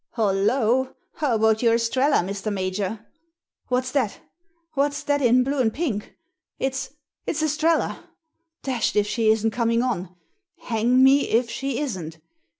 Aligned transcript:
Hollo! 0.13 0.95
how 1.17 1.35
about 1.35 1.61
your 1.61 1.75
Estrella, 1.75 2.21
Mr. 2.27 2.51
Major? 2.51 3.05
What's 3.67 3.91
that— 3.91 4.19
what's 4.73 5.03
that 5.03 5.21
in 5.21 5.43
blue 5.43 5.59
and 5.59 5.71
pink? 5.71 6.15
If 6.57 6.73
s— 6.73 6.93
it's 7.27 7.43
Estrella! 7.43 8.09
Dashed 8.63 8.95
if 8.95 9.05
she 9.05 9.29
isn't 9.29 9.51
coming 9.51 9.83
on; 9.83 10.09
hang 10.57 11.03
me 11.03 11.29
if 11.29 11.51
she 11.51 11.79
isn't! 11.79 12.17